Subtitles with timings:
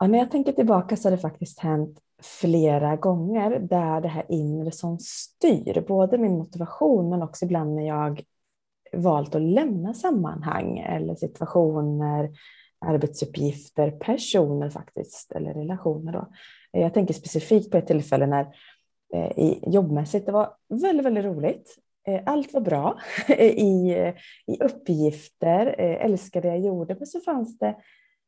[0.00, 4.24] Ja, när jag tänker tillbaka så har det faktiskt hänt flera gånger där det här
[4.28, 8.22] inre som styr både min motivation men också ibland när jag
[8.92, 12.30] valt att lämna sammanhang eller situationer,
[12.86, 16.12] arbetsuppgifter, personer faktiskt, eller relationer.
[16.12, 16.28] Då.
[16.70, 18.46] Jag tänker specifikt på ett tillfälle när
[19.14, 21.78] eh, i jobbmässigt, det var väldigt, väldigt roligt.
[22.08, 22.98] Eh, allt var bra
[23.38, 24.14] i, eh,
[24.46, 27.76] i uppgifter, eh, älskade det jag gjorde, men så fanns det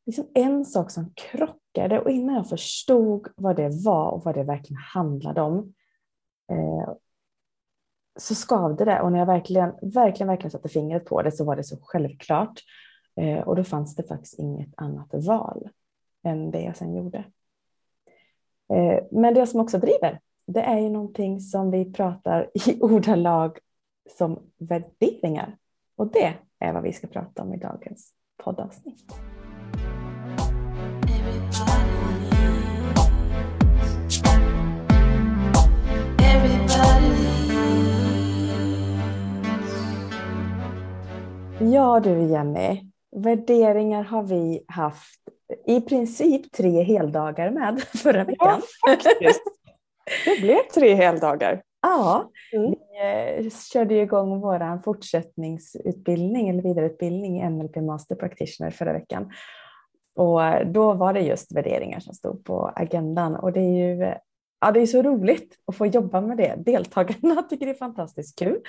[0.07, 4.43] liksom en sak som krockade och innan jag förstod vad det var och vad det
[4.43, 5.73] verkligen handlade om
[6.51, 6.93] eh,
[8.19, 11.55] så skavde det och när jag verkligen, verkligen, verkligen satte fingret på det så var
[11.55, 12.61] det så självklart.
[13.15, 15.69] Eh, och då fanns det faktiskt inget annat val
[16.23, 17.17] än det jag sen gjorde.
[18.73, 23.57] Eh, men det som också driver, det är ju någonting som vi pratar i ordalag
[24.17, 25.57] som värderingar.
[25.95, 28.13] Och det är vad vi ska prata om i dagens
[28.43, 29.13] poddavsnitt.
[41.73, 45.19] Ja du Jenny, värderingar har vi haft
[45.65, 48.61] i princip tre heldagar med förra veckan.
[48.85, 49.41] Ja, faktiskt.
[50.25, 51.61] Det blev tre heldagar.
[51.81, 52.71] Ja, mm.
[52.71, 59.31] vi eh, körde igång vår fortsättningsutbildning eller vidareutbildning i NLP Master Practitioner förra veckan.
[60.15, 64.13] Och då var det just värderingar som stod på agendan och det är ju
[64.59, 66.55] ja, det är så roligt att få jobba med det.
[66.57, 68.59] Deltagarna tycker det är fantastiskt kul.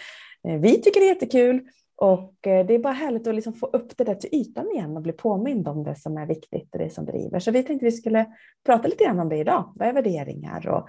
[0.49, 1.69] Eh, vi tycker det är jättekul
[2.01, 4.97] och eh, det är bara härligt att liksom få upp det där till ytan igen
[4.97, 7.39] och bli påmind om det som är viktigt och det som driver.
[7.39, 8.27] Så vi tänkte vi skulle
[8.67, 9.73] prata lite grann om det idag.
[9.75, 10.89] Vad är värderingar och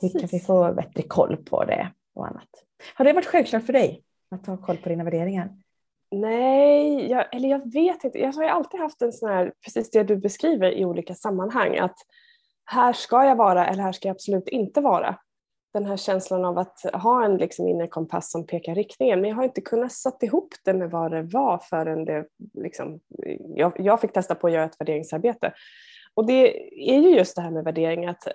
[0.00, 2.48] hur kan vi få bättre koll på det och annat.
[2.94, 5.50] Har det varit självklart för dig att ha koll på dina värderingar?
[6.10, 8.18] Nej, jag, eller jag vet inte.
[8.18, 11.96] Jag har alltid haft en sån här, precis det du beskriver i olika sammanhang, att
[12.64, 15.18] här ska jag vara eller här ska jag absolut inte vara
[15.76, 19.20] den här känslan av att ha en liksom inre kompass som pekar riktningen.
[19.20, 23.00] Men jag har inte kunnat sätta ihop det med vad det var förrän det, liksom,
[23.54, 25.52] jag, jag fick testa på att göra ett värderingsarbete.
[26.14, 28.28] Och det är ju just det här med värdering, att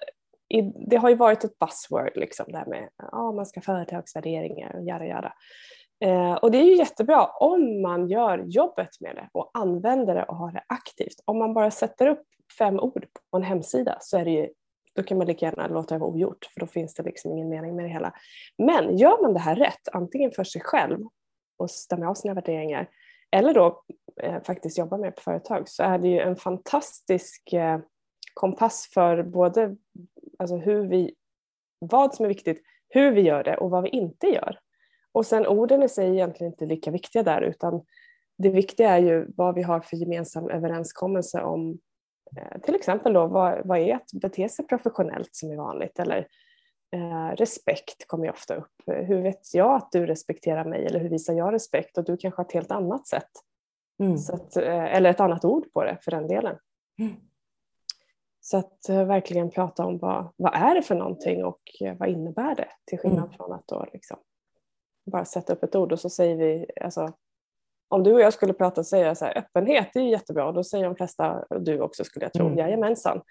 [0.90, 4.76] det har ju varit ett buzzword, liksom, det här med att oh, man ska företagsvärderingar
[4.76, 5.34] och jada jada.
[6.06, 10.24] Eh, och det är ju jättebra om man gör jobbet med det och använder det
[10.24, 11.16] och har det aktivt.
[11.26, 12.24] Om man bara sätter upp
[12.58, 14.50] fem ord på en hemsida så är det ju
[14.96, 17.50] då kan man lika gärna låta det vara ogjort för då finns det liksom ingen
[17.50, 18.14] mening med det hela.
[18.58, 21.00] Men gör man det här rätt, antingen för sig själv
[21.58, 22.90] och stämmer av sina värderingar
[23.32, 23.84] eller då
[24.22, 27.80] eh, faktiskt jobbar med på företag så är det ju en fantastisk eh,
[28.34, 29.76] kompass för både
[30.40, 31.16] alltså hur vi,
[31.80, 34.60] vad som är viktigt, hur vi gör det och vad vi inte gör.
[35.12, 37.86] Och sen orden i sig är egentligen inte lika viktiga där utan
[38.38, 41.80] det viktiga är ju vad vi har för gemensam överenskommelse om
[42.64, 46.00] till exempel då, vad, vad är att bete sig professionellt som är vanligt?
[46.00, 46.28] Eller
[46.96, 48.74] eh, respekt kommer ju ofta upp.
[48.86, 51.98] Hur vet jag att du respekterar mig eller hur visar jag respekt?
[51.98, 53.32] Och du kanske har ett helt annat sätt.
[54.00, 54.16] Mm.
[54.16, 56.58] Att, eh, eller ett annat ord på det för den delen.
[57.00, 57.14] Mm.
[58.42, 62.10] Så att eh, verkligen prata om vad, vad är det för någonting och eh, vad
[62.10, 62.68] innebär det?
[62.86, 63.32] Till skillnad mm.
[63.32, 64.18] från att då liksom
[65.06, 67.14] bara sätta upp ett ord och så säger vi, alltså,
[67.92, 70.64] om du och jag skulle prata och säga så här, öppenhet det är jättebra, då
[70.64, 72.58] säger de flesta, och du också skulle jag tro, mm.
[72.58, 73.22] jajamensan.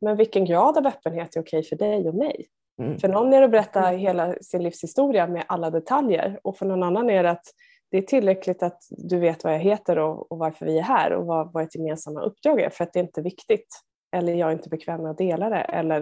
[0.00, 2.46] Men vilken grad av öppenhet är okej för dig och mig?
[2.82, 2.98] Mm.
[2.98, 4.00] För någon är det att berätta mm.
[4.00, 7.46] hela sin livshistoria med alla detaljer och för någon annan är det att
[7.90, 11.12] det är tillräckligt att du vet vad jag heter och, och varför vi är här
[11.12, 13.80] och vad vårt gemensamma uppdrag är för att det är inte viktigt.
[14.16, 16.00] Eller jag är inte bekväm med att dela det eller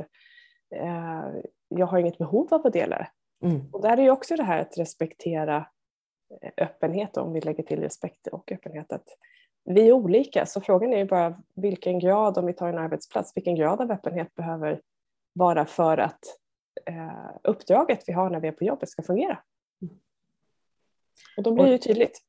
[0.75, 1.25] eh,
[1.69, 3.09] jag har inget behov av att dela det.
[3.47, 3.61] Mm.
[3.73, 5.67] Och där är ju också det här att respektera
[6.57, 8.93] öppenhet om vi lägger till respekt och öppenhet.
[8.93, 9.09] Att
[9.65, 13.37] vi är olika så frågan är ju bara vilken grad, om vi tar en arbetsplats,
[13.37, 14.81] vilken grad av öppenhet behöver
[15.33, 16.21] vara för att
[16.87, 19.39] eh, uppdraget vi har när vi är på jobbet ska fungera.
[21.37, 22.21] Och då blir det ju tydligt.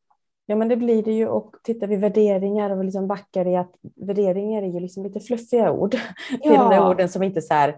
[0.45, 3.71] Ja men det blir det ju och tittar vi värderingar och liksom backar i att
[3.95, 5.95] värderingar är ju liksom lite fluffiga ord.
[6.41, 6.53] Ja.
[6.53, 7.75] Är de där orden som inte så här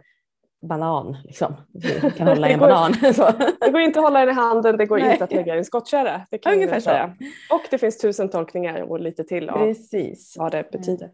[0.62, 1.18] banan.
[1.24, 1.56] Liksom.
[1.72, 2.92] Du kan hålla i en banan.
[3.60, 5.12] det går inte att hålla den i handen, det går Nej.
[5.12, 6.22] inte att lägga i en skottkärra.
[6.32, 7.16] Det kan Ungefär säga.
[7.52, 10.36] Och det finns tusen tolkningar och lite till av Precis.
[10.38, 11.10] vad det betyder.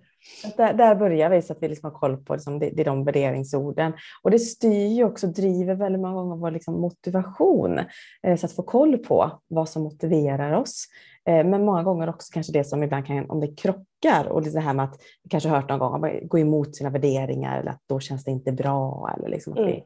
[0.58, 2.86] Där, där, börjar vi så att vi liksom har koll på liksom, det, det är
[2.86, 3.94] de värderingsorden.
[4.22, 7.80] Och det styr ju också, driver väldigt många gånger vår liksom motivation.
[8.28, 10.88] Eh, så att få koll på vad som motiverar oss.
[11.30, 14.60] Eh, men många gånger också kanske det som ibland kan, om det krockar och det
[14.60, 17.82] här med att vi kanske hört någon gång, att gå emot sina värderingar eller att
[17.90, 19.14] då känns det inte bra.
[19.18, 19.66] Eller liksom mm.
[19.66, 19.84] vi,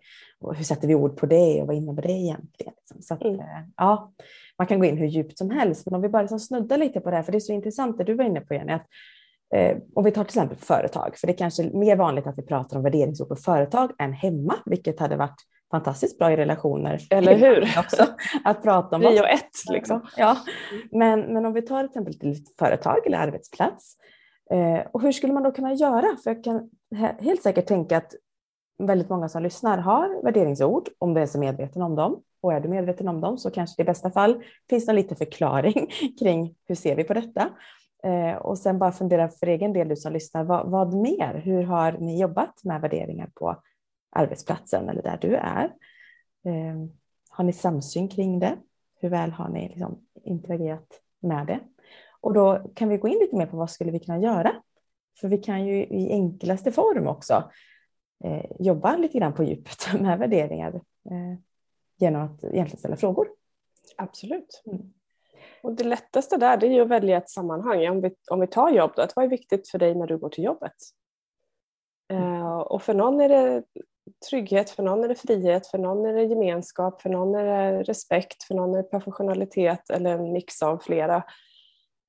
[0.55, 2.73] hur sätter vi ord på det och vad innebär det egentligen?
[2.77, 3.01] Liksom.
[3.01, 3.39] Så att, mm.
[3.39, 4.11] Eh, ja,
[4.57, 6.99] man kan gå in hur djupt som helst, men om vi bara liksom snuddar lite
[6.99, 8.87] på det här, för det är så intressant det du var inne på Jenny, att
[9.55, 12.41] Eh, om vi tar till exempel företag, för det är kanske mer vanligt att vi
[12.41, 15.41] pratar om värderingsord på företag än hemma, vilket hade varit
[15.71, 17.01] fantastiskt bra i relationer.
[17.09, 17.61] Eller hur?
[17.79, 18.05] Också,
[18.43, 20.07] att prata om Prio ett liksom.
[20.17, 20.37] Ja,
[20.91, 23.97] men, men om vi tar ett exempel till företag eller arbetsplats.
[24.51, 26.17] Eh, och hur skulle man då kunna göra?
[26.23, 26.69] För jag kan
[27.19, 28.13] helt säkert tänka att
[28.83, 32.21] väldigt många som lyssnar har värderingsord, om du är så medveten om dem.
[32.41, 35.17] Och är du medveten om dem så kanske det i bästa fall finns någon liten
[35.17, 35.87] förklaring
[36.19, 37.49] kring hur ser vi på detta.
[38.03, 41.41] Eh, och sen bara fundera för egen del, du som lyssnar, vad, vad mer?
[41.45, 43.61] Hur har ni jobbat med värderingar på
[44.09, 45.65] arbetsplatsen eller där du är?
[46.45, 46.87] Eh,
[47.29, 48.57] har ni samsyn kring det?
[48.99, 51.59] Hur väl har ni liksom interagerat med det?
[52.21, 54.51] Och då kan vi gå in lite mer på vad skulle vi kunna göra?
[55.19, 57.51] För vi kan ju i enklaste form också
[58.23, 60.75] eh, jobba lite grann på djupet med värderingar
[61.09, 61.39] eh,
[61.97, 63.27] genom att egentligen ställa frågor.
[63.97, 64.63] Absolut.
[64.65, 64.93] Mm.
[65.61, 67.89] Och det lättaste där det är ju att välja ett sammanhang.
[67.89, 70.17] Om vi, om vi tar jobb, då, att vad är viktigt för dig när du
[70.17, 70.73] går till jobbet?
[72.13, 73.63] Uh, och för någon är det
[74.29, 77.83] trygghet, för någon är det frihet, för någon är det gemenskap, för någon är det
[77.83, 81.23] respekt, för någon är det professionalitet eller en mix av flera.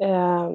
[0.05, 0.51] Uh,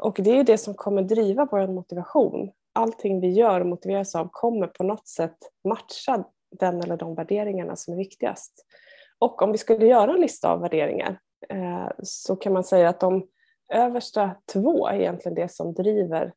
[0.00, 2.50] och det är det som kommer driva vår motivation.
[2.72, 5.36] Allting vi gör och motiveras av kommer på något sätt
[5.68, 6.24] matcha
[6.58, 8.66] den eller de värderingarna som är viktigast.
[9.18, 11.20] Och om vi skulle göra en lista av värderingar
[12.02, 13.26] så kan man säga att de
[13.72, 16.32] översta två är egentligen det som driver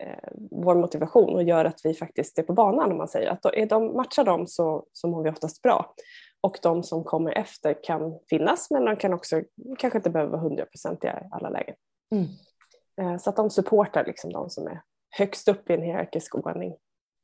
[0.00, 3.46] eh, vår motivation och gör att vi faktiskt är på banan om man säger att
[3.46, 5.94] är de, matchar de så, så mår vi oftast bra.
[6.40, 9.42] Och de som kommer efter kan finnas men de kan också
[9.78, 11.74] kanske inte behöva vara hundraprocentiga i alla lägen.
[12.12, 12.26] Mm.
[13.00, 16.76] Eh, så att de supportar liksom de som är högst upp i en hierarkisk ordning.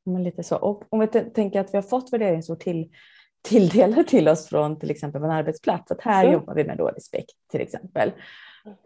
[0.05, 0.57] Men lite så.
[0.57, 2.91] Och om vi tänker att vi har fått värderingsord till
[3.45, 5.91] tilldelar till oss från till exempel en arbetsplats.
[5.91, 6.33] Att här mm.
[6.33, 8.11] jobbar vi med då respekt till exempel.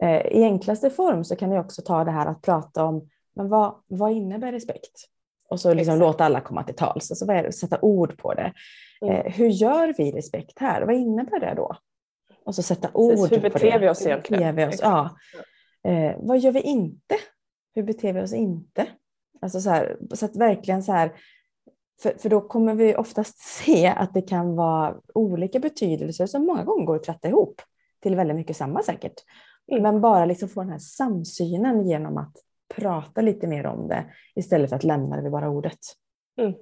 [0.02, 3.48] Eh, I enklaste form så kan vi också ta det här att prata om men
[3.48, 5.06] vad, vad innebär respekt?
[5.48, 7.52] Och så liksom låta alla komma till tals, alltså vad är det?
[7.52, 8.52] sätta ord på det.
[9.02, 9.14] Mm.
[9.14, 10.82] Eh, hur gör vi respekt här?
[10.82, 11.76] Vad innebär det då?
[12.44, 14.56] Och så sätta ord Precis, hur beter vi oss egentligen?
[14.56, 14.80] Vi oss?
[14.82, 15.16] Ja.
[15.84, 17.14] Eh, vad gör vi inte?
[17.74, 18.86] Hur beter vi oss inte?
[19.42, 21.12] Alltså så, här, så att verkligen så här,
[22.02, 26.64] för, för då kommer vi oftast se att det kan vara olika betydelser som många
[26.64, 27.62] gånger går att tratta ihop
[28.02, 29.14] till väldigt mycket samma säkert.
[29.72, 29.82] Mm.
[29.82, 32.36] Men bara liksom få den här samsynen genom att
[32.74, 34.04] prata lite mer om det
[34.34, 35.78] istället för att lämna det vid bara ordet.
[36.38, 36.54] Mm.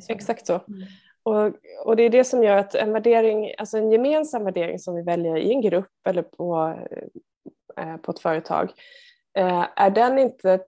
[0.00, 0.12] Så.
[0.12, 0.52] Exakt så.
[0.52, 0.86] Mm.
[1.22, 1.52] Och,
[1.86, 5.02] och det är det som gör att en värdering, alltså en gemensam värdering som vi
[5.02, 6.78] väljer i en grupp eller på,
[7.76, 8.72] eh, på ett företag,
[9.38, 10.60] eh, är den inte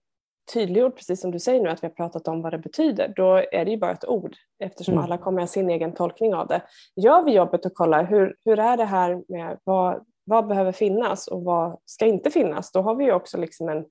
[0.53, 3.37] tydliggjord, precis som du säger nu, att vi har pratat om vad det betyder, då
[3.53, 5.05] är det ju bara ett ord eftersom mm.
[5.05, 6.63] alla kommer ha sin egen tolkning av det.
[6.97, 11.29] Gör vi jobbet och kollar hur, hur är det här med vad, vad behöver finnas
[11.29, 13.85] och vad ska inte finnas, då har vi ju också liksom en,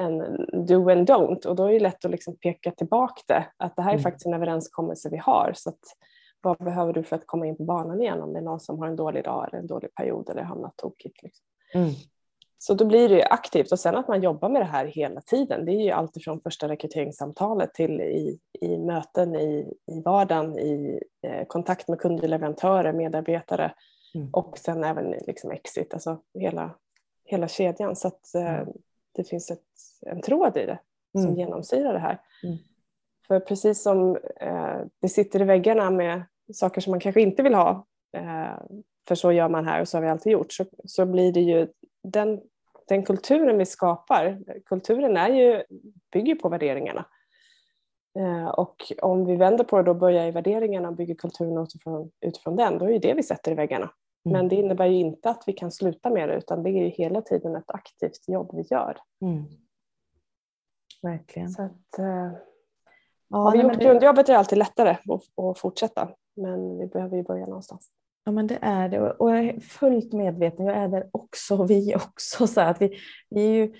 [0.00, 0.18] en
[0.66, 3.82] do and don't och då är det lätt att liksom peka tillbaka det, att det
[3.82, 4.02] här är mm.
[4.02, 5.52] faktiskt en överenskommelse vi har.
[5.54, 5.80] Så att,
[6.40, 8.78] vad behöver du för att komma in på banan igen om det är någon som
[8.78, 11.22] har en dålig dag eller en dålig period eller hamnat tokigt.
[11.22, 11.44] Liksom.
[11.74, 11.90] Mm.
[12.60, 15.64] Så då blir det aktivt och sen att man jobbar med det här hela tiden.
[15.64, 21.00] Det är ju allt från första rekryteringssamtalet till i, i möten i, i vardagen, i
[21.22, 23.74] eh, kontakt med kunder, leverantörer, medarbetare
[24.14, 24.28] mm.
[24.32, 26.74] och sen även liksom exit, alltså hela,
[27.24, 27.96] hela kedjan.
[27.96, 28.68] Så att eh, mm.
[29.14, 29.64] det finns ett,
[30.06, 30.78] en tråd i det
[31.12, 31.36] som mm.
[31.36, 32.20] genomsyrar det här.
[32.42, 32.56] Mm.
[33.28, 36.22] För precis som eh, det sitter i väggarna med
[36.52, 37.86] saker som man kanske inte vill ha,
[38.16, 38.58] eh,
[39.08, 41.40] för så gör man här och så har vi alltid gjort, så, så blir det
[41.40, 41.68] ju
[42.02, 42.40] den,
[42.88, 45.62] den kulturen vi skapar, kulturen är ju,
[46.12, 47.06] bygger på värderingarna.
[48.18, 52.10] Eh, och om vi vänder på det och börjar i värderingarna och bygger kulturen utifrån,
[52.20, 53.90] utifrån den, då är det det vi sätter i väggarna.
[54.24, 54.38] Mm.
[54.38, 56.88] Men det innebär ju inte att vi kan sluta med det, utan det är ju
[56.88, 58.98] hela tiden ett aktivt jobb vi gör.
[59.22, 59.44] Mm.
[61.02, 61.50] Verkligen.
[61.50, 62.32] Så att, eh,
[63.28, 63.84] ja, har vi gjort det...
[63.84, 67.90] grundjobbet är det alltid lättare att, att fortsätta, men vi behöver ju börja någonstans.
[68.28, 71.70] Ja men det är det och jag är fullt medveten, jag är där också och
[71.70, 72.46] vi också.
[72.46, 72.98] Så att vi,
[73.30, 73.74] vi är ju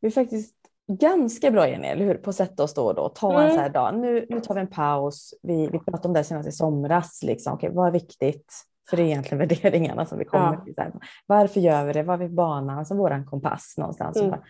[0.00, 0.54] vi är faktiskt
[0.92, 2.14] ganska bra Jenny, eller hur?
[2.14, 3.46] På att sätta oss då och då, ta mm.
[3.46, 6.24] en så här dag, nu, nu tar vi en paus, vi, vi pratade om det
[6.24, 7.54] senast i somras, liksom.
[7.54, 8.52] okay, vad är viktigt?
[8.90, 10.64] För det är egentligen värderingarna som vi kommer ja.
[10.64, 10.74] till.
[10.76, 10.92] Här.
[11.26, 12.02] Varför gör vi det?
[12.02, 12.78] Vad är banan?
[12.78, 14.16] Alltså våran kompass någonstans.
[14.16, 14.40] Mm.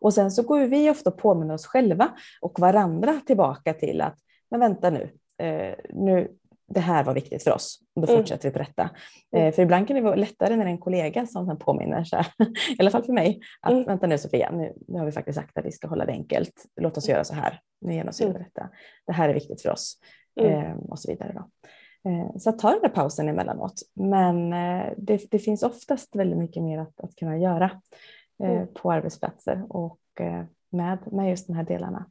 [0.00, 2.08] Och sen så går vi ofta och påminner oss själva
[2.40, 4.18] och varandra tillbaka till att,
[4.50, 6.36] men vänta nu, eh, nu
[6.66, 7.80] det här var viktigt för oss.
[7.96, 8.16] Då mm.
[8.16, 8.52] fortsätter mm.
[8.52, 8.90] vi på detta.
[9.36, 9.52] Mm.
[9.52, 12.26] För ibland kan det vara lättare när en kollega som påminner, så här,
[12.70, 13.84] i alla fall för mig, att mm.
[13.84, 16.64] vänta nu Sofia, nu, nu, har vi faktiskt sagt att vi ska hålla det enkelt.
[16.80, 17.60] Låt oss göra så här.
[17.80, 18.42] Nu genomsyrar mm.
[18.42, 18.70] detta.
[19.06, 19.98] Det här är viktigt för oss.
[20.40, 20.52] Mm.
[20.52, 21.32] Eh, och så vidare.
[21.32, 21.48] Då.
[22.10, 23.82] Eh, så att ta den där pausen emellanåt.
[23.94, 27.70] Men eh, det, det finns oftast väldigt mycket mer att, att kunna göra
[28.44, 29.62] eh, på arbetsplatser.
[29.68, 32.06] Och och eh, med, med just de här delarna.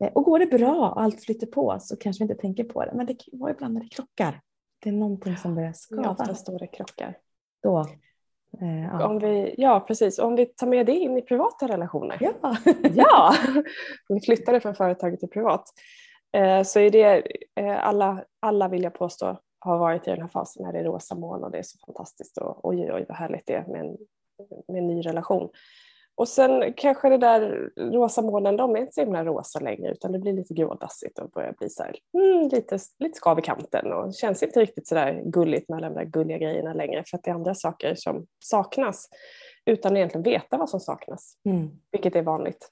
[0.00, 2.84] Eh, och går det bra och allt flyter på så kanske vi inte tänker på
[2.84, 2.92] det.
[2.94, 4.40] Men det kan vara ibland när det krockar.
[4.78, 6.02] Det är någonting som börjar skava.
[6.02, 7.18] Ja, oftast då det krockar.
[7.62, 7.80] Då,
[8.60, 9.06] eh, ja.
[9.06, 10.18] Om vi, ja, precis.
[10.18, 12.16] Om vi tar med det in i privata relationer.
[12.20, 12.56] Ja.
[12.94, 13.34] ja!
[14.08, 15.64] Om vi flyttar det från företaget till privat.
[16.32, 17.26] Eh, så är det,
[17.60, 20.84] eh, alla, alla vill jag påstå har varit i den här fasen när det är
[20.84, 23.80] rosa moln och det är så fantastiskt och oj oj vad härligt det är med
[23.80, 23.96] en,
[24.68, 25.48] med en ny relation.
[26.14, 30.12] Och sen kanske det där rosa molnen, de är inte så himla rosa längre utan
[30.12, 33.92] det blir lite grådassigt och börjar bli så här, mm, lite, lite skav i kanten
[33.92, 37.16] och känns inte riktigt så där gulligt med alla de där gulliga grejerna längre för
[37.16, 39.08] att det är andra saker som saknas
[39.64, 41.70] utan att egentligen veta vad som saknas, mm.
[41.90, 42.70] vilket är vanligt.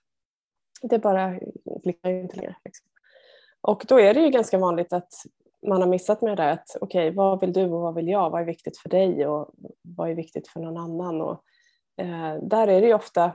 [0.83, 1.39] Det bara
[1.83, 2.57] klickar inte längre.
[2.65, 2.87] Liksom.
[3.61, 5.13] Och då är det ju ganska vanligt att
[5.67, 8.09] man har missat med det där att okej, okay, vad vill du och vad vill
[8.09, 8.31] jag?
[8.31, 9.51] Vad är viktigt för dig och
[9.83, 11.21] vad är viktigt för någon annan?
[11.21, 11.45] Och,
[12.43, 13.33] där är det ju ofta,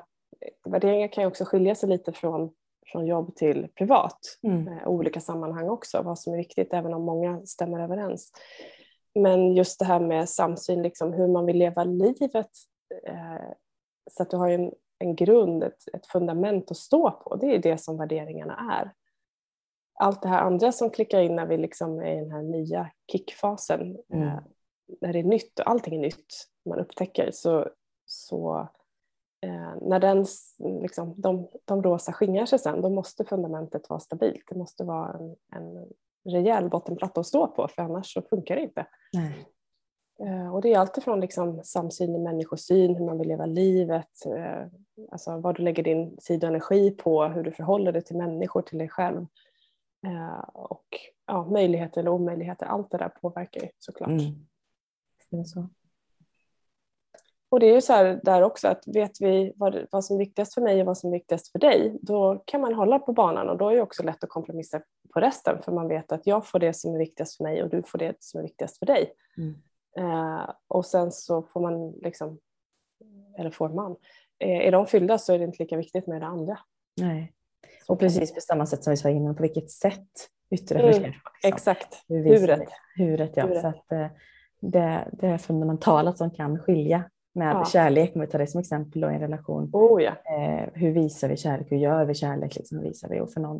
[0.65, 2.51] värderingar kan ju också skilja sig lite från,
[2.91, 4.67] från jobb till privat, mm.
[4.67, 8.31] eh, olika sammanhang också, vad som är viktigt även om många stämmer överens.
[9.15, 12.49] Men just det här med samsyn, liksom, hur man vill leva livet
[13.07, 13.51] eh,
[14.11, 17.59] så att du har en, en grund, ett, ett fundament att stå på, det är
[17.59, 18.91] det som värderingarna är
[19.99, 22.91] allt det här andra som klickar in när vi liksom är i den här nya
[23.11, 24.27] kickfasen, mm.
[24.27, 24.39] eh,
[25.01, 27.69] när det är nytt och allting är nytt man upptäcker, så,
[28.15, 28.69] så
[29.41, 30.25] eh, när den,
[30.81, 34.43] liksom, de, de rosa skingrar sig sen, då måste fundamentet vara stabilt.
[34.49, 35.87] Det måste vara en, en
[36.33, 38.87] rejäl bottenplatta att stå på, för annars så funkar det inte.
[39.13, 39.45] Nej.
[40.19, 44.67] Eh, och det är alltifrån liksom samsyn i människosyn, hur man vill leva livet, eh,
[45.11, 48.61] alltså vad du lägger din tid och energi på, hur du förhåller dig till människor,
[48.61, 49.25] till dig själv.
[50.07, 50.85] Eh, och
[51.25, 54.09] ja, möjligheter eller omöjligheter, allt det där påverkar ju såklart.
[54.09, 54.47] Mm.
[55.31, 55.69] Det är så.
[57.49, 60.19] Och det är ju så här där också att vet vi vad, vad som är
[60.19, 63.13] viktigast för mig och vad som är viktigast för dig, då kan man hålla på
[63.13, 64.81] banan och då är det också lätt att kompromissa
[65.13, 67.69] på resten för man vet att jag får det som är viktigast för mig och
[67.69, 69.13] du får det som är viktigast för dig.
[69.37, 69.55] Mm.
[69.97, 72.39] Eh, och sen så får man liksom,
[73.37, 73.95] eller får man,
[74.39, 76.59] eh, är de fyllda så är det inte lika viktigt med det andra.
[77.01, 77.33] Nej.
[77.87, 80.09] Och precis på samma sätt som vi sa innan, på vilket sätt
[80.49, 81.13] yttrar mm, liksom.
[81.43, 82.69] Exakt, huret.
[82.97, 83.43] Huret, ja.
[83.45, 83.61] Huret.
[83.61, 84.07] Så att, eh,
[84.59, 87.03] det, det är fundamentala som kan skilja
[87.35, 87.65] med ja.
[87.65, 89.69] kärlek, om vi tar det som exempel då, i en relation.
[89.73, 90.11] Oh, ja.
[90.11, 91.71] eh, hur visar vi kärlek?
[91.71, 92.55] Hur gör vi kärlek?
[92.55, 93.19] Liksom, hur visar vi?
[93.19, 93.57] Och för någon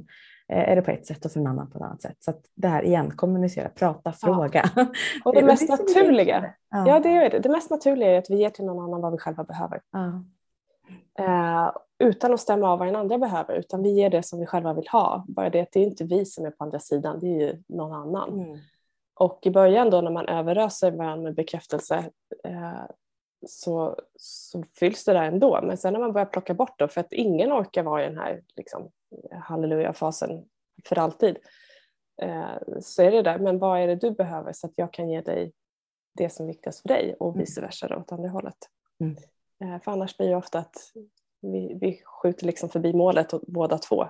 [0.49, 2.17] eh, är det på ett sätt och för någon annan på ett annat sätt.
[2.19, 4.69] Så att det här igen, kommunicera, prata, fråga.
[4.75, 4.85] Ja.
[5.25, 6.87] Och det, det mest naturliga, ja.
[6.87, 6.99] ja.
[6.99, 7.39] det är det.
[7.39, 9.81] Det mest naturliga är att vi ger till någon annan vad vi själva behöver.
[11.19, 14.45] Eh, utan att stämma av vad den andra behöver utan vi ger det som vi
[14.45, 15.25] själva vill ha.
[15.27, 17.63] Bara det att det är inte vi som är på andra sidan, det är ju
[17.67, 18.39] någon annan.
[18.39, 18.57] Mm.
[19.15, 22.09] Och i början då när man överöser varandra med bekräftelse
[22.43, 22.81] eh,
[23.45, 25.59] så, så fylls det där ändå.
[25.63, 28.17] Men sen när man börjar plocka bort då, för att ingen orkar vara i den
[28.17, 28.91] här liksom,
[29.31, 30.45] halleluja-fasen
[30.85, 31.37] för alltid,
[32.21, 35.09] eh, så är det där, men vad är det du behöver så att jag kan
[35.09, 35.53] ge dig
[36.17, 37.39] det som är viktigast för dig och mm.
[37.39, 38.57] vice versa då, åt andra hållet.
[38.99, 39.15] Mm.
[39.63, 40.75] Eh, för annars blir det ofta att
[41.41, 44.03] vi, vi skjuter liksom förbi målet åt båda två.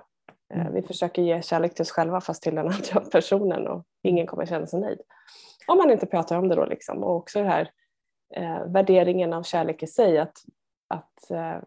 [0.54, 0.74] Eh, mm.
[0.74, 4.46] Vi försöker ge kärlek till oss själva fast till den andra personen och ingen kommer
[4.46, 5.00] känna sig nöjd.
[5.66, 7.04] Om man inte pratar om det då liksom.
[7.04, 7.70] Och också det här
[8.30, 10.18] eh, värderingen av kärlek i sig.
[10.18, 10.44] Att,
[10.88, 11.58] att eh,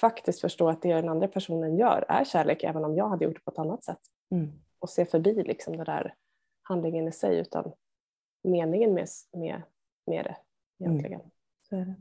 [0.00, 3.36] faktiskt förstå att det den andra personen gör är kärlek även om jag hade gjort
[3.36, 4.00] det på ett annat sätt.
[4.30, 4.52] Mm.
[4.78, 6.14] Och se förbi liksom den där
[6.62, 7.72] handlingen i sig utan
[8.42, 9.62] meningen med, med,
[10.06, 10.36] med det
[10.84, 11.20] egentligen.
[11.20, 11.30] Mm.
[11.68, 11.94] Så är det.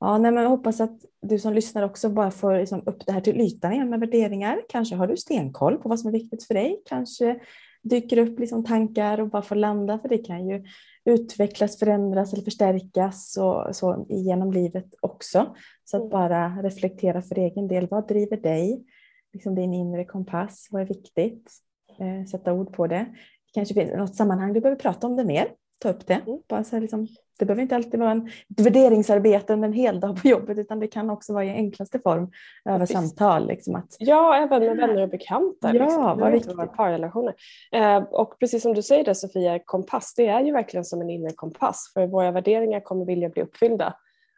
[0.00, 3.12] Ja, nej, men jag hoppas att du som lyssnar också bara får liksom upp det
[3.12, 4.62] här till ytan igen med värderingar.
[4.68, 6.82] Kanske har du stenkoll på vad som är viktigt för dig.
[6.86, 7.40] Kanske
[7.82, 10.64] dyker upp liksom tankar och bara får landa, för det kan ju
[11.04, 15.56] utvecklas, förändras eller förstärkas och så genom livet också.
[15.84, 16.10] Så att mm.
[16.10, 17.88] bara reflektera för egen del.
[17.90, 18.84] Vad driver dig?
[19.32, 20.68] Liksom din inre kompass.
[20.70, 21.50] Vad är viktigt?
[21.98, 23.06] Eh, sätta ord på det.
[23.46, 25.48] Det kanske finns något sammanhang du behöver prata om det mer.
[25.82, 26.14] Ta upp det.
[26.26, 26.38] Mm.
[26.48, 27.08] Bara så liksom
[27.38, 30.80] det behöver inte alltid vara en, ett värderingsarbete under en hel dag på jobbet utan
[30.80, 32.30] det kan också vara i enklaste form
[32.64, 32.92] över Visst.
[32.92, 33.46] samtal.
[33.46, 35.74] Liksom att, ja, även med vänner och bekanta.
[35.74, 36.18] Ja, liksom.
[36.18, 36.72] vad viktigt.
[36.76, 37.34] Parrelationer.
[37.72, 41.10] Eh, och precis som du säger det Sofia, kompass, det är ju verkligen som en
[41.10, 43.94] inre kompass för våra värderingar kommer vilja bli uppfyllda.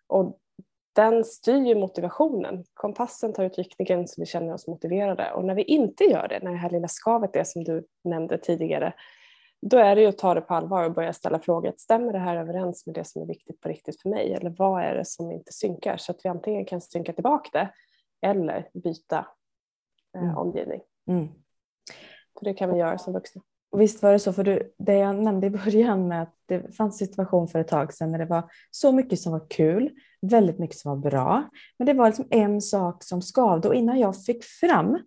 [0.06, 0.38] Och
[0.94, 2.64] den styr ju motivationen.
[2.74, 6.40] Kompassen tar ut riktningen så vi känner oss motiverade och när vi inte gör det,
[6.42, 8.92] när det här lilla skavet är som du nämnde tidigare,
[9.70, 11.72] då är det ju att ta det på allvar och börja ställa frågor.
[11.76, 14.32] Stämmer det här överens med det som är viktigt på riktigt för mig?
[14.32, 15.96] Eller vad är det som inte synkar?
[15.96, 17.70] Så att vi antingen kan synka tillbaka det
[18.28, 19.26] eller byta
[20.16, 20.36] eh, mm.
[20.36, 20.80] omgivning.
[21.08, 21.28] Mm.
[22.38, 23.42] För det kan vi göra som vuxna.
[23.70, 26.76] Och visst var det så, för du, det jag nämnde i början med att det
[26.76, 29.90] fanns situation för ett tag sedan när det var så mycket som var kul,
[30.20, 33.98] väldigt mycket som var bra, men det var liksom en sak som skavde och innan
[33.98, 34.98] jag fick fram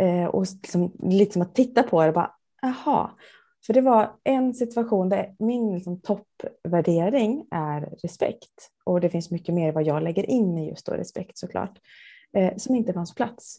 [0.00, 3.18] eh, och liksom, liksom att titta på det, bara aha,
[3.66, 9.54] för det var en situation där min liksom, toppvärdering är respekt och det finns mycket
[9.54, 11.78] mer vad jag lägger in i just då respekt såklart,
[12.36, 13.58] eh, som inte fanns plats.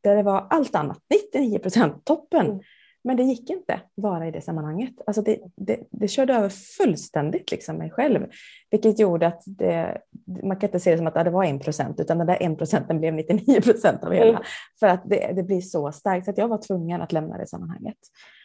[0.00, 0.98] Där det var allt annat,
[1.32, 2.46] 99 procent toppen.
[2.46, 2.60] Mm.
[3.04, 3.16] Mm.
[3.16, 4.94] Men det gick inte vara i det sammanhanget.
[5.06, 8.26] Alltså det, det, det körde över fullständigt liksom mig själv.
[8.70, 10.00] Vilket gjorde att det,
[10.42, 12.56] man kan inte se det som att det var en procent utan den där en
[12.56, 14.30] procenten blev 99 procent av hela.
[14.30, 14.42] Mm.
[14.80, 17.46] För att det, det blir så starkt så att jag var tvungen att lämna det
[17.46, 17.98] sammanhanget.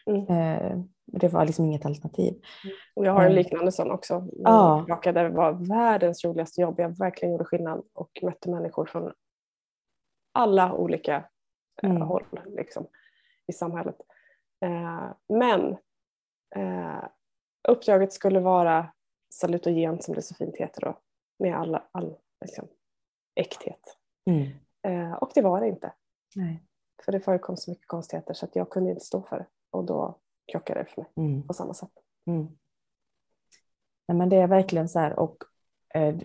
[0.06, 0.22] Mm.
[0.22, 2.34] Eh, det var liksom inget alternativ.
[2.96, 3.36] Och jag har en eh.
[3.36, 4.28] liknande sån också.
[4.32, 4.86] Ja.
[5.04, 6.76] Där det var världens roligaste jobb.
[6.78, 9.12] Jag verkligen gjorde skillnad och mötte människor från
[10.32, 11.16] alla olika
[11.84, 12.02] eh, mm.
[12.02, 12.88] håll liksom,
[13.48, 13.96] i samhället.
[14.62, 15.78] Eh, men
[16.56, 17.04] eh,
[17.68, 18.92] uppdraget skulle vara
[19.34, 21.00] salutogen som det så fint heter då,
[21.40, 22.68] med alla, all liksom,
[23.36, 23.98] äkthet.
[24.26, 24.50] Mm.
[24.82, 25.94] Eh, och det var det inte.
[26.36, 26.64] Nej.
[27.06, 29.86] För det förekom så mycket konstigheter så att jag kunde inte stå för det och
[29.86, 30.20] då
[30.52, 31.48] krockade det för mig mm.
[31.48, 31.92] på samma sätt.
[32.28, 32.48] Mm.
[34.08, 35.44] Nej, men det är verkligen så här och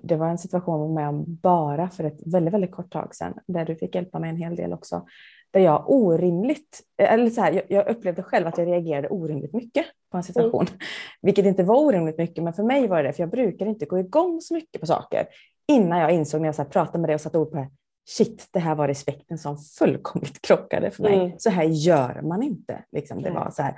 [0.02, 3.64] det var en situation med om bara för ett väldigt, väldigt kort tag sedan där
[3.64, 5.06] du fick hjälpa mig en hel del också
[5.54, 10.16] där jag orimligt, eller så här, jag, upplevde själv att jag reagerade orimligt mycket på
[10.16, 10.66] en situation.
[10.66, 10.78] Mm.
[11.23, 13.99] Vilket inte var orimligt mycket, men för mig var det för jag brukar inte gå
[13.99, 15.26] igång så mycket på saker
[15.68, 17.70] innan jag insåg när jag så pratade med dig och satte ord på det,
[18.08, 21.14] shit, det här var respekten som fullkomligt krockade för mig.
[21.14, 21.32] Mm.
[21.38, 22.84] Så här gör man inte.
[22.92, 23.75] Liksom, det var så här.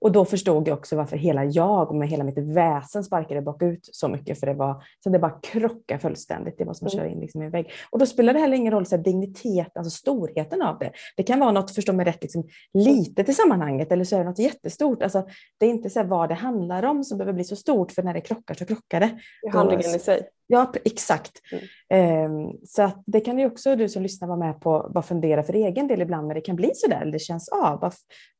[0.00, 4.08] Och då förstod jag också varför hela jag med hela mitt väsen sparkade bakut så
[4.08, 4.40] mycket.
[4.40, 6.58] För det var så det bara krockade fullständigt.
[6.58, 7.02] Det var som att mm.
[7.04, 7.70] köra in liksom i en vägg.
[7.90, 10.92] Och då spelar det heller ingen roll så dignitet, alltså storheten av det.
[11.16, 14.24] Det kan vara något, förstå mig rätt, liksom, litet i sammanhanget eller så är det
[14.24, 15.02] något jättestort.
[15.02, 15.26] Alltså,
[15.58, 18.14] det är inte så vad det handlar om som behöver bli så stort för när
[18.14, 19.18] det krockar så krockar det.
[19.52, 20.22] handlingen i sig.
[20.46, 21.40] Ja, exakt.
[21.88, 22.32] Mm.
[22.32, 25.42] Um, så att det kan ju också du som lyssnar vara med på, vad fundera
[25.42, 27.80] för egen del ibland när det kan bli så där, eller det känns av.
[27.80, 27.92] Bara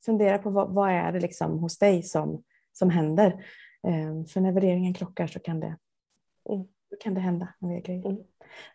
[0.04, 3.44] fundera på vad, vad, är det liksom hos dig som, som händer.
[3.82, 5.76] Um, för när värderingen krockar så kan det,
[6.50, 6.66] mm.
[7.00, 8.06] kan det hända en del grejer.
[8.06, 8.22] Mm.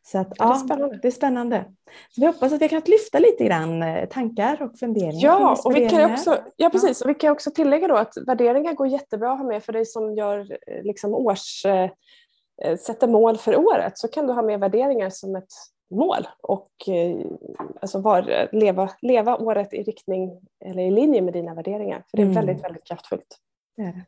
[0.01, 0.99] Så att, ja, det, är spännande.
[1.01, 1.65] det är spännande.
[2.09, 5.23] Så vi hoppas att vi kan lyfta lite grann eh, tankar och funderingar.
[5.23, 7.01] Ja, och vi kan också, ja precis.
[7.01, 7.05] Ja.
[7.05, 9.85] Och vi kan också tillägga då att värderingar går jättebra att ha med för dig
[9.85, 11.65] som gör eh, liksom års
[12.61, 15.53] Eh, sätter mål för året så kan du ha med värderingar som ett
[15.89, 17.25] mål och eh,
[17.81, 22.03] alltså var, leva, leva året i riktning eller i linje med dina värderingar.
[22.11, 22.35] För det är mm.
[22.35, 23.37] väldigt, väldigt kraftfullt.
[23.77, 24.05] Det är, det.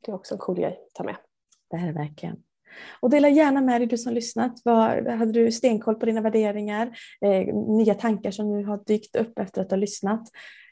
[0.00, 1.16] det är också en cool grej att ta med.
[1.70, 2.42] Det är det verkligen.
[3.00, 4.52] Och dela gärna med dig du som lyssnat.
[4.64, 6.98] Var, hade du stenkoll på dina värderingar?
[7.20, 10.28] Eh, nya tankar som nu har dykt upp efter att ha lyssnat?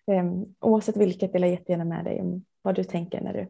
[0.07, 0.25] Eh,
[0.61, 3.49] oavsett vilket, dela jättegärna med dig om vad du tänker när du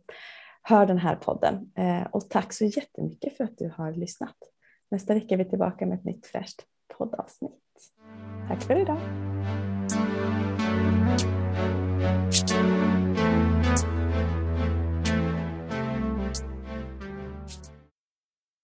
[0.62, 1.70] hör den här podden.
[1.75, 4.37] Eh, och tack så jättemycket för att du har lyssnat.
[4.90, 6.62] Nästa vecka är vi tillbaka med ett nytt fräscht
[6.98, 7.53] poddavsnitt.
[8.48, 9.32] Tack för idag.